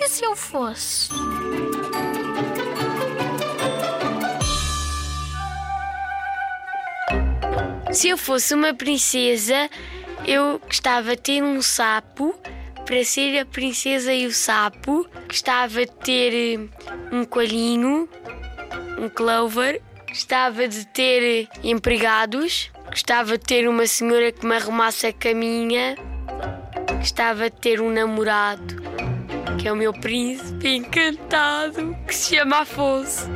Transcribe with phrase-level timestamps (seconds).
[0.00, 1.08] E se eu fosse?
[7.92, 9.68] Se eu fosse uma princesa,
[10.24, 12.32] eu gostava de ter um sapo
[12.86, 15.04] para ser a princesa e o sapo.
[15.26, 16.68] Gostava de ter eh,
[17.10, 18.08] um coelhinho,
[18.98, 19.82] um clover.
[20.06, 22.70] Gostava de ter eh, empregados.
[22.86, 25.96] Gostava de ter uma senhora que me arrumasse a caminha.
[26.98, 28.76] Gostava de ter um namorado,
[29.58, 33.28] que é o meu príncipe encantado, que se chama Afonso.